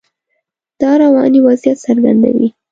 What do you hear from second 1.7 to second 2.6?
څرګندوي.